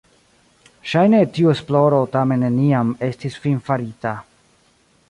[0.91, 4.17] Ŝajne tiu esploro tamen neniam estis finfarita.